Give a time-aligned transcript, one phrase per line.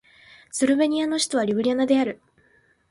[0.49, 2.21] スロベニアの首都はリュブリャナである